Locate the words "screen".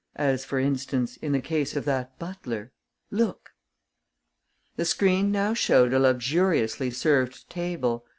4.83-5.31